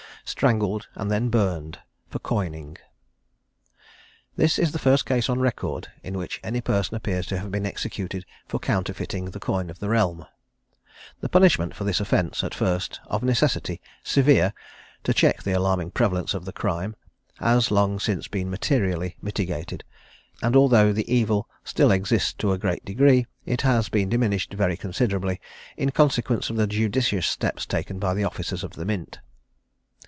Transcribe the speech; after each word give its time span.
STRANGLED, 0.23 0.87
AND 0.95 1.11
THEN 1.11 1.27
BURNED, 1.29 1.79
FOR 2.07 2.19
COINING. 2.19 2.77
This 4.37 4.57
is 4.59 4.71
the 4.71 4.79
first 4.79 5.05
case 5.05 5.29
on 5.29 5.39
record, 5.41 5.89
in 6.03 6.17
which 6.17 6.39
any 6.41 6.61
person 6.61 6.95
appears 6.95 7.25
to 7.27 7.39
have 7.39 7.51
been 7.51 7.65
executed 7.65 8.23
for 8.47 8.57
counterfeiting 8.57 9.25
the 9.31 9.41
coin 9.41 9.69
of 9.69 9.79
the 9.79 9.89
realm. 9.89 10.25
The 11.19 11.27
punishment 11.27 11.75
for 11.75 11.83
this 11.83 11.99
offence, 11.99 12.45
at 12.45 12.53
first, 12.55 13.01
of 13.07 13.23
necessity, 13.23 13.81
severe, 14.03 14.53
to 15.03 15.13
check 15.13 15.43
the 15.43 15.51
alarming 15.51 15.91
prevalence 15.91 16.33
of 16.33 16.45
the 16.45 16.53
crime, 16.53 16.95
has 17.39 17.69
long 17.69 17.99
since 17.99 18.29
been 18.29 18.49
materially 18.49 19.17
mitigated; 19.21 19.83
and 20.41 20.55
although 20.55 20.93
the 20.93 21.11
evil 21.13 21.49
still 21.65 21.91
exists 21.91 22.31
to 22.35 22.53
a 22.53 22.57
great 22.59 22.85
degree, 22.85 23.25
it 23.45 23.61
has 23.63 23.89
been 23.89 24.07
diminished 24.07 24.53
very 24.53 24.77
considerably 24.77 25.41
in 25.75 25.89
consequence 25.89 26.49
of 26.49 26.55
the 26.55 26.67
judicious 26.67 27.25
steps 27.27 27.65
taken 27.65 27.99
by 27.99 28.13
the 28.13 28.23
officers 28.23 28.63
of 28.63 28.73
the 28.73 28.85
Mint. 28.85 29.19